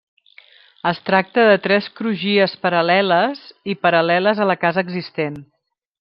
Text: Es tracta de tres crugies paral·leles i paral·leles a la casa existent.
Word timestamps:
Es 0.91 1.01
tracta 1.09 1.43
de 1.49 1.59
tres 1.65 1.89
crugies 1.99 2.55
paral·leles 2.63 3.43
i 3.73 3.79
paral·leles 3.87 4.41
a 4.47 4.53
la 4.53 4.57
casa 4.65 4.85
existent. 4.89 5.37